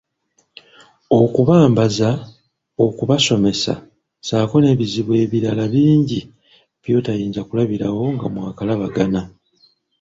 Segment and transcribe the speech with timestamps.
[1.21, 2.09] Okubambaza,
[2.85, 6.19] okubasomesa, ssaako n'ebizibu ebirala bingi
[6.81, 9.21] by'otayinza kulabirawo nga mwakalabagana.